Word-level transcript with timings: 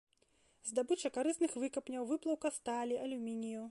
Здабыча 0.69 1.11
карысных 1.19 1.51
выкапняў, 1.65 2.09
выплаўка 2.13 2.57
сталі, 2.61 3.03
алюмінію. 3.09 3.59